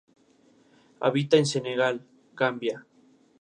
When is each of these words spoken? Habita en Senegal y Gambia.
Habita 0.99 1.37
en 1.37 1.45
Senegal 1.45 2.07
y 2.33 2.35
Gambia. 2.35 2.87